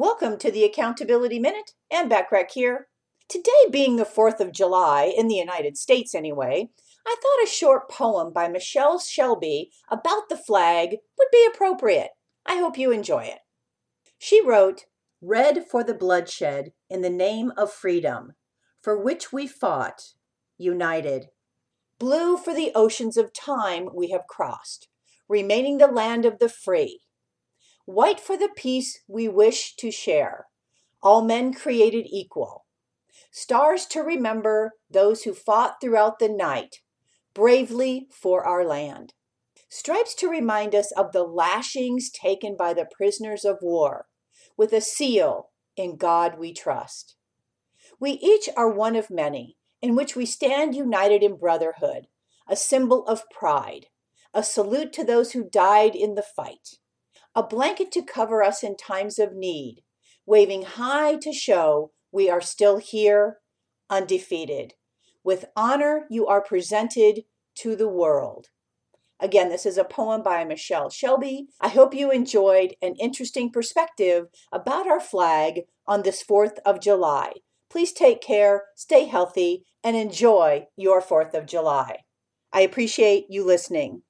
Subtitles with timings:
[0.00, 2.86] Welcome to the Accountability Minute Andy Bachrach here.
[3.28, 6.68] Today being the 4th of July, in the United States anyway,
[7.04, 12.10] I thought a short poem by Michelle Selby about the flag would be appropriate.
[12.46, 13.40] I hope you enjoy it.
[14.18, 14.84] She wrote,
[15.20, 18.34] Red for the bloodshed in the name of freedom,
[18.80, 20.12] for which we fought,
[20.56, 21.30] united.
[21.98, 24.86] Blue for the oceans of time we have crossed,
[25.28, 27.00] remaining the land of the free
[27.88, 30.48] White for the peace we wish to share,
[31.02, 32.66] all men created equal.
[33.30, 36.82] Stars to remember those who fought throughout the night,
[37.32, 39.14] bravely for our land.
[39.70, 44.04] Stripes to remind us of the lashings taken by the prisoners of war,
[44.54, 47.16] with a seal, in God we trust.
[47.98, 52.08] We each are one of many, in which we stand united in brotherhood,
[52.46, 53.86] a symbol of pride,
[54.34, 56.76] a salute to those who died in the fight
[57.34, 59.82] a blanket to cover us in times of need,
[60.26, 63.38] waving high to show we are still here,
[63.90, 64.74] undefeated.
[65.22, 67.24] With honor, you are presented
[67.56, 68.48] to the world.
[69.20, 71.48] Again, this is a poem by Michelle Selby.
[71.60, 77.32] I hope you enjoyed an interesting perspective about our flag on this 4th of July.
[77.68, 81.98] Please take care, stay healthy, and enjoy your 4th of July.
[82.52, 84.02] I appreciate you listening.